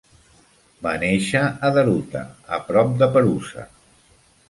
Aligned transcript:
Va 0.85 0.93
néixer 1.03 1.43
a 1.69 1.71
Deruta, 1.77 2.25
a 2.59 2.63
prop 2.73 2.99
de 3.05 3.15
Perusa. 3.19 3.73